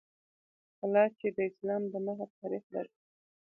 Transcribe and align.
کلا 0.77 1.03
چې 1.19 1.27
د 1.35 1.37
اسلام 1.49 1.83
د 1.91 1.93
مخه 2.05 2.25
تاریخ 2.39 2.63
لري 2.75 2.93